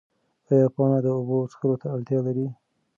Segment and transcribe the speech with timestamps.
[0.49, 2.47] ایا پاڼه د اوبو څښلو ته اړتیا لري؟